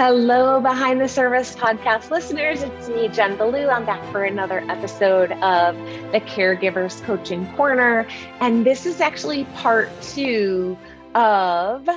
[0.00, 2.62] Hello, Behind the Service podcast listeners.
[2.62, 3.68] It's me, Jen Ballew.
[3.68, 5.74] I'm back for another episode of
[6.12, 8.06] the Caregivers Coaching Corner.
[8.38, 10.78] And this is actually part two
[11.16, 11.88] of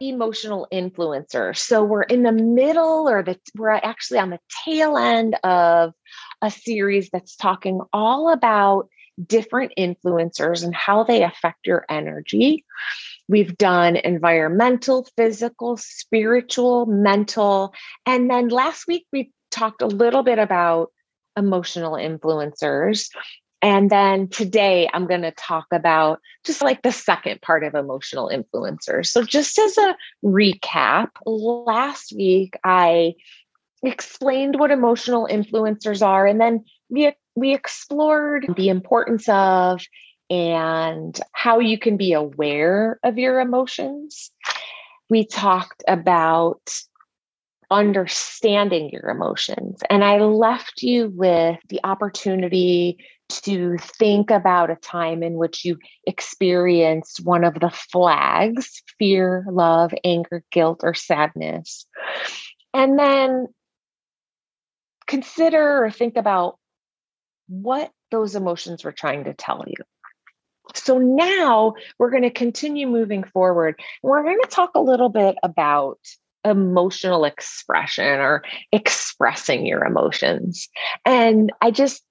[0.00, 1.58] emotional influencers.
[1.58, 5.92] So we're in the middle, or the we're actually on the tail end of
[6.42, 8.88] a series that's talking all about
[9.24, 12.64] different influencers and how they affect your energy.
[13.28, 17.72] We've done environmental, physical, spiritual, mental.
[18.04, 20.92] And then last week we talked a little bit about
[21.36, 23.08] emotional influencers.
[23.62, 28.30] And then today I'm going to talk about just like the second part of emotional
[28.32, 29.06] influencers.
[29.06, 33.14] So, just as a recap, last week I
[33.82, 39.82] explained what emotional influencers are, and then we, we explored the importance of
[40.28, 44.30] and how you can be aware of your emotions.
[45.08, 46.72] We talked about
[47.70, 49.80] understanding your emotions.
[49.90, 52.98] And I left you with the opportunity
[53.28, 59.92] to think about a time in which you experienced one of the flags fear, love,
[60.04, 61.86] anger, guilt, or sadness.
[62.72, 63.48] And then
[65.06, 66.58] consider or think about
[67.48, 69.76] what those emotions were trying to tell you.
[70.74, 73.80] So now we're going to continue moving forward.
[74.02, 75.98] We're going to talk a little bit about
[76.44, 80.68] emotional expression or expressing your emotions.
[81.04, 82.02] And I just,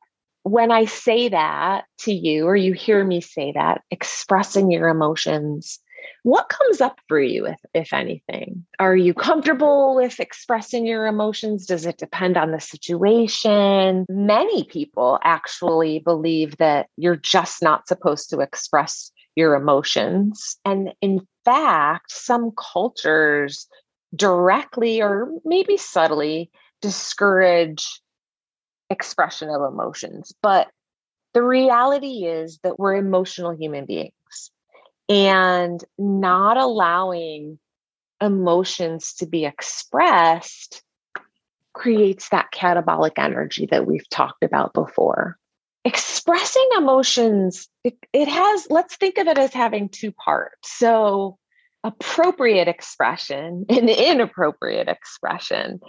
[0.44, 5.80] when I say that to you, or you hear me say that, expressing your emotions,
[6.23, 8.66] what comes up for you, if, if anything?
[8.80, 11.66] Are you comfortable with expressing your emotions?
[11.66, 14.06] Does it depend on the situation?
[14.09, 20.58] Many people actually believe that you're just not supposed to express your emotions.
[20.66, 23.67] And in fact, some cultures
[24.16, 26.50] directly or maybe subtly
[26.81, 27.86] discourage
[28.90, 30.34] expression of emotions.
[30.41, 30.69] But
[31.34, 34.13] the reality is that we're emotional human beings
[35.10, 37.60] and not allowing
[38.22, 40.82] emotions to be expressed
[41.74, 45.38] creates that catabolic energy that we've talked about before.
[45.84, 50.72] Expressing emotions, it, it, has, let's think of it as having two parts.
[50.78, 51.38] So,
[51.85, 55.79] appropriate expression and inappropriate expression.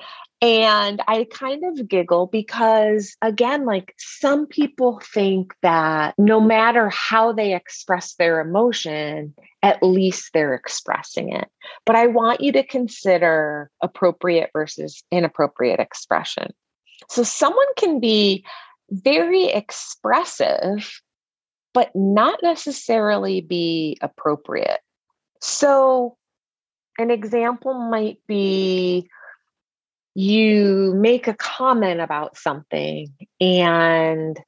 [0.42, 7.32] And I kind of giggle because, again, like some people think that no matter how
[7.32, 11.48] they express their emotion, at least they're expressing it.
[11.86, 16.52] But I want you to consider appropriate versus inappropriate expression.
[17.08, 18.44] So someone can be
[18.90, 21.00] very expressive,
[21.72, 24.80] but not necessarily be appropriate.
[25.46, 26.16] So,
[26.98, 29.08] an example might be
[30.16, 34.40] you make a comment about something and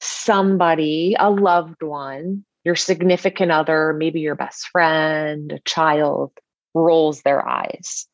[0.00, 6.32] somebody, a loved one, your significant other, maybe your best friend, a child,
[6.74, 8.08] rolls their eyes.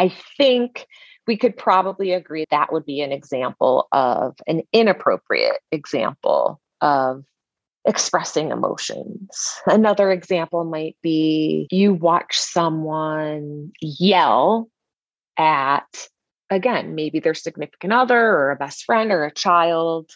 [0.00, 0.88] I think
[1.28, 7.24] we could probably agree that would be an example of an inappropriate example of
[7.86, 9.54] expressing emotions.
[9.66, 14.68] Another example might be you watch someone yell
[15.38, 16.08] at
[16.50, 20.10] again, maybe their significant other or a best friend or a child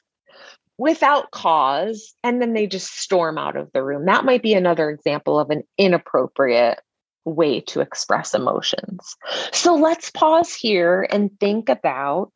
[0.76, 4.06] without cause, and then they just storm out of the room.
[4.06, 6.80] That might be another example of an inappropriate
[7.24, 9.16] way to express emotions.
[9.52, 12.32] So let's pause here and think about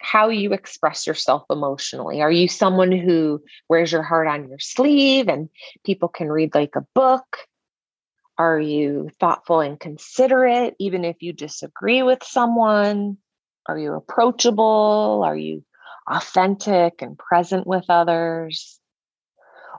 [0.00, 2.22] how you express yourself emotionally.
[2.22, 5.48] Are you someone who wears your heart on your sleeve and
[5.84, 7.38] people can read like a book?
[8.38, 13.18] Are you thoughtful and considerate, even if you disagree with someone?
[13.66, 15.22] Are you approachable?
[15.24, 15.64] Are you
[16.08, 18.78] authentic and present with others?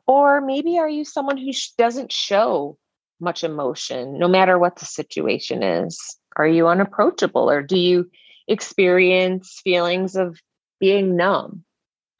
[0.06, 2.78] Or maybe are you someone who sh- doesn't show
[3.20, 6.18] much emotion, no matter what the situation is?
[6.36, 8.10] Are you unapproachable or do you
[8.50, 10.40] experience feelings of
[10.80, 11.64] being numb?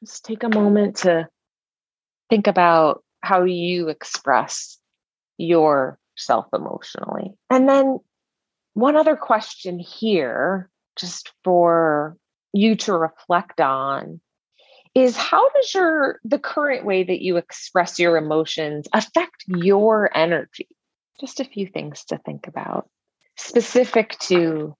[0.02, 1.28] Just take a moment to
[2.30, 4.78] think about how you express
[5.36, 7.34] yourself emotionally.
[7.50, 7.98] And then
[8.74, 12.16] one other question here, just for
[12.52, 14.20] you to reflect on,
[14.94, 20.68] is how does your the current way that you express your emotions affect your energy?
[21.20, 22.88] Just a few things to think about
[23.36, 24.76] specific to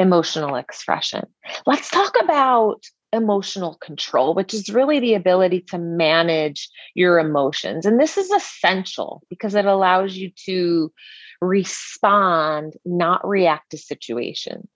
[0.00, 1.26] emotional expression.
[1.66, 2.82] Let's talk about
[3.12, 7.84] emotional control, which is really the ability to manage your emotions.
[7.84, 10.90] And this is essential because it allows you to
[11.40, 14.68] respond, not react to situations.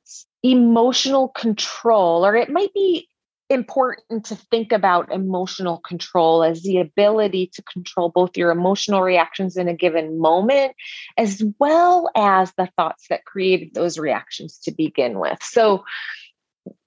[0.43, 3.09] Emotional control, or it might be
[3.55, 9.57] important to think about emotional control as the ability to control both your emotional reactions
[9.57, 10.75] in a given moment,
[11.17, 15.39] as well as the thoughts that created those reactions to begin with.
[15.43, 15.85] So,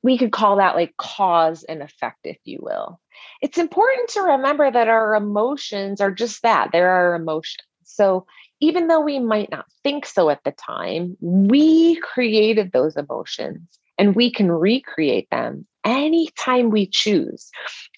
[0.04, 3.00] we could call that like cause and effect, if you will.
[3.42, 7.68] It's important to remember that our emotions are just that they're our emotions.
[7.84, 8.26] So,
[8.60, 13.62] even though we might not think so at the time, we created those emotions
[13.98, 17.50] and we can recreate them anytime we choose.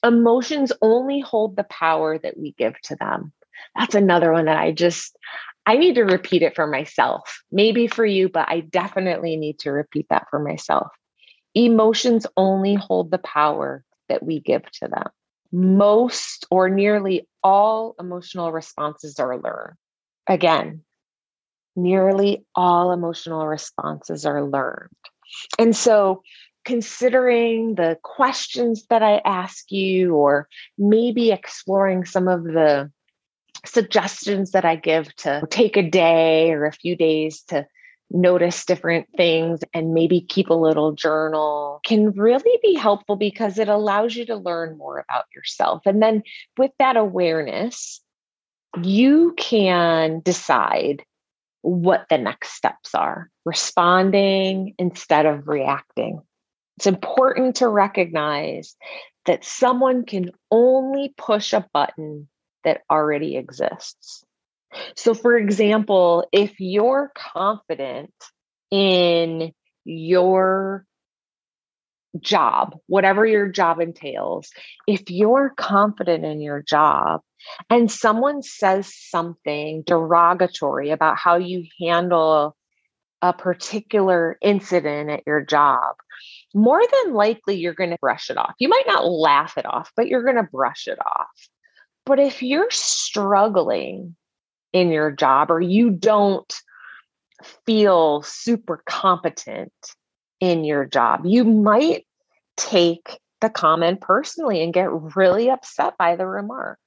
[0.03, 3.33] Emotions only hold the power that we give to them.
[3.75, 5.17] That's another one that I just,
[5.65, 7.41] I need to repeat it for myself.
[7.51, 10.87] Maybe for you, but I definitely need to repeat that for myself.
[11.55, 15.07] Emotions only hold the power that we give to them.
[15.51, 19.75] Most or nearly all emotional responses are learned.
[20.27, 20.83] Again,
[21.75, 24.89] nearly all emotional responses are learned.
[25.57, 26.23] And so,
[26.69, 32.91] considering the questions that I ask you, or maybe exploring some of the
[33.65, 37.65] suggestions that I give to take a day or a few days to
[38.11, 43.67] notice different things and maybe keep a little journal can really be helpful because it
[43.67, 45.81] allows you to learn more about yourself.
[45.87, 46.21] And then
[46.55, 47.99] with that awareness,
[48.79, 51.03] you can decide
[51.61, 56.21] what the next steps are, responding instead of reacting.
[56.79, 58.77] It's important to recognize
[59.25, 62.29] that someone can only push a button
[62.63, 64.23] that already exists.
[64.95, 68.13] So, for example, if you're confident
[68.71, 69.51] in
[69.83, 70.85] your
[72.17, 74.49] job, whatever your job entails,
[74.87, 77.19] if you're confident in your job
[77.69, 82.55] and someone says something derogatory about how you handle
[83.21, 85.95] a particular incident at your job,
[86.53, 88.53] more than likely you're going to brush it off.
[88.59, 91.27] You might not laugh it off, but you're going to brush it off.
[92.05, 94.15] But if you're struggling
[94.73, 96.53] in your job or you don't
[97.65, 99.73] feel super competent
[100.39, 102.05] in your job, you might
[102.57, 106.79] take the comment personally and get really upset by the remark.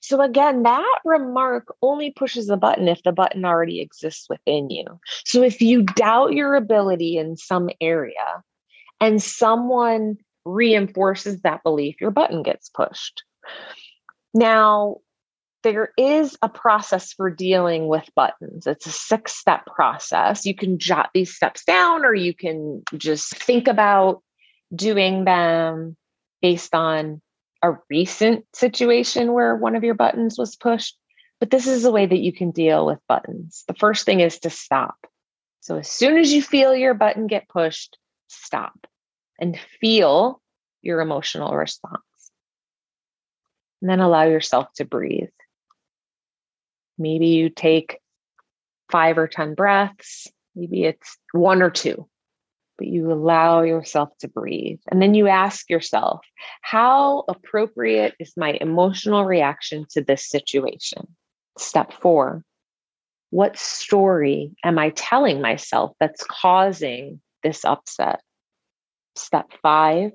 [0.00, 4.84] So, again, that remark only pushes a button if the button already exists within you.
[5.24, 8.42] So, if you doubt your ability in some area
[9.04, 10.16] and someone
[10.46, 13.22] reinforces that belief, your button gets pushed.
[14.32, 14.96] Now,
[15.62, 18.66] there is a process for dealing with buttons.
[18.66, 20.46] It's a six step process.
[20.46, 24.22] You can jot these steps down or you can just think about
[24.74, 25.98] doing them
[26.40, 27.20] based on
[27.62, 30.96] a recent situation where one of your buttons was pushed.
[31.40, 33.64] But this is a way that you can deal with buttons.
[33.68, 34.96] The first thing is to stop.
[35.60, 37.98] So as soon as you feel your button get pushed,
[38.28, 38.86] stop
[39.38, 40.40] and feel
[40.82, 42.00] your emotional response.
[43.80, 45.28] And then allow yourself to breathe.
[46.98, 47.98] Maybe you take
[48.90, 52.08] five or 10 breaths, maybe it's one or two,
[52.78, 54.78] but you allow yourself to breathe.
[54.90, 56.20] And then you ask yourself,
[56.62, 61.16] how appropriate is my emotional reaction to this situation?
[61.58, 62.44] Step four,
[63.30, 68.20] what story am I telling myself that's causing this upset?
[69.16, 70.12] Step five,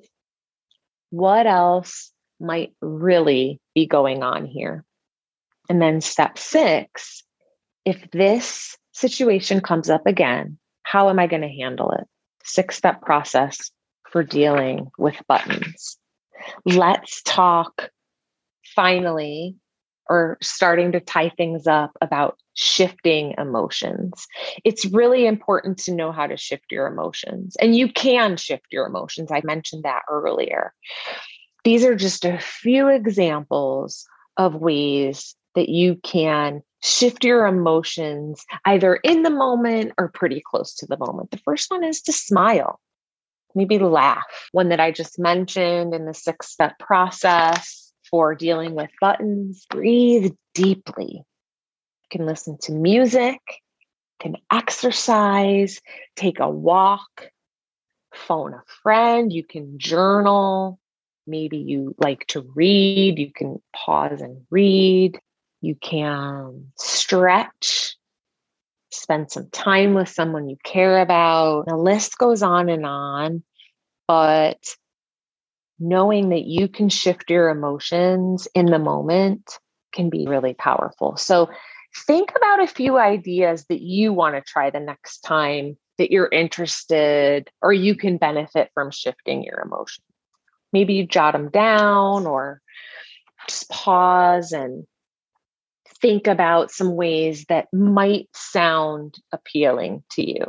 [1.10, 4.84] what else might really be going on here?
[5.70, 7.24] And then step six,
[7.86, 12.06] if this situation comes up again, how am I going to handle it?
[12.44, 13.72] Six step process
[14.10, 15.98] for dealing with buttons.
[16.66, 17.90] Let's talk
[18.76, 19.56] finally
[20.10, 24.28] or starting to tie things up about shifting emotions.
[24.66, 28.88] It's really important to know how to shift your emotions, and you can shift your
[28.88, 29.32] emotions.
[29.32, 30.74] I mentioned that earlier.
[31.64, 34.06] These are just a few examples
[34.38, 40.74] of ways that you can shift your emotions either in the moment or pretty close
[40.76, 41.32] to the moment.
[41.32, 42.80] The first one is to smile,
[43.54, 44.24] maybe laugh.
[44.54, 50.34] One that I just mentioned in the six step process for dealing with buttons breathe
[50.54, 51.16] deeply.
[51.16, 55.82] You can listen to music, you can exercise,
[56.16, 57.30] take a walk,
[58.14, 60.80] phone a friend, you can journal.
[61.28, 65.20] Maybe you like to read, you can pause and read.
[65.62, 67.98] You can stretch,
[68.92, 71.66] spend some time with someone you care about.
[71.68, 73.44] The list goes on and on,
[74.08, 74.58] but
[75.80, 79.58] knowing that you can shift your emotions in the moment
[79.94, 81.18] can be really powerful.
[81.18, 81.50] So
[82.06, 86.30] think about a few ideas that you want to try the next time that you're
[86.32, 90.06] interested or you can benefit from shifting your emotions.
[90.72, 92.62] Maybe you jot them down or
[93.48, 94.86] just pause and
[96.02, 100.46] think about some ways that might sound appealing to you.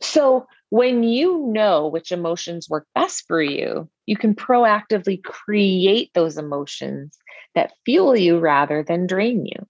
[0.00, 6.38] So, when you know which emotions work best for you, you can proactively create those
[6.38, 7.16] emotions
[7.54, 9.66] that fuel you rather than drain you.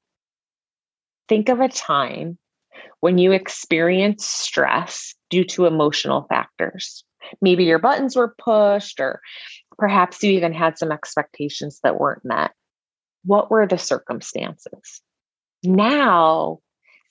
[1.29, 2.39] Think of a time
[3.01, 7.05] when you experience stress due to emotional factors.
[7.41, 9.21] Maybe your buttons were pushed, or
[9.79, 12.53] perhaps you even had some expectations that weren't met.
[13.25, 15.03] What were the circumstances?
[15.63, 16.61] Now,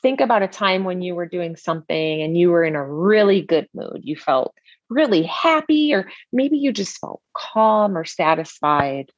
[0.05, 3.41] think about a time when you were doing something and you were in a really
[3.41, 4.01] good mood.
[4.03, 4.53] You felt
[4.87, 9.09] really happy, or maybe you just felt calm or satisfied.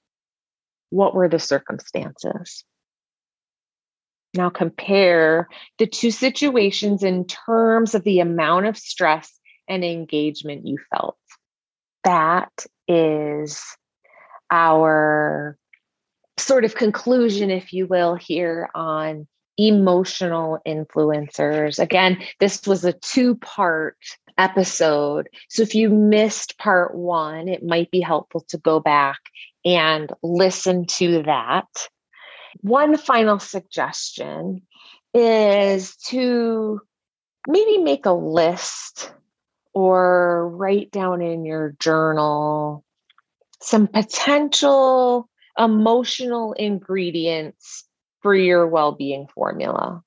[0.89, 2.63] What were the circumstances?
[4.34, 10.77] Now compare the two situations in terms of the amount of stress and engagement you
[10.89, 11.17] felt.
[12.06, 13.62] That is
[14.50, 15.58] our
[16.38, 19.27] sort of conclusion, if you will, here on
[19.58, 21.80] emotional influencers.
[21.80, 23.98] Again, this was a two part
[24.38, 25.30] episode.
[25.50, 29.20] So if you missed part one, it might be helpful to go back
[29.66, 31.68] and listen to that.
[32.62, 34.62] One final suggestion
[35.14, 36.80] is to
[37.48, 39.12] maybe make a list
[39.74, 42.84] or write down in your journal
[43.62, 47.87] some potential emotional ingredients
[48.22, 50.04] for your well being formula.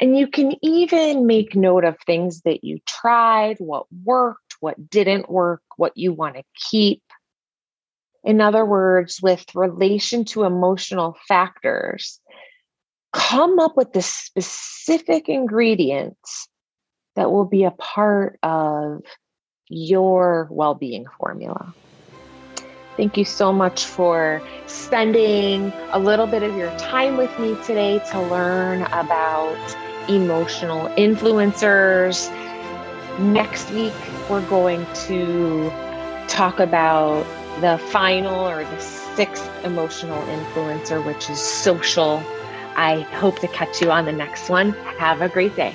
[0.00, 5.30] And you can even make note of things that you tried, what worked, what didn't
[5.30, 7.02] work, what you want to keep.
[8.24, 12.20] In other words, with relation to emotional factors,
[13.12, 16.48] come up with the specific ingredients
[17.14, 19.02] that will be a part of
[19.68, 21.74] your well being formula.
[22.96, 28.00] Thank you so much for spending a little bit of your time with me today
[28.10, 29.58] to learn about
[30.08, 32.30] emotional influencers.
[33.18, 33.92] Next week,
[34.30, 35.70] we're going to
[36.26, 37.26] talk about
[37.60, 42.22] the final or the sixth emotional influencer, which is social.
[42.76, 44.72] I hope to catch you on the next one.
[44.98, 45.74] Have a great day.